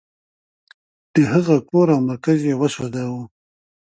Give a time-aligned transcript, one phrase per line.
[1.13, 3.23] د هغه کور او مرکز یې وسوځاوه.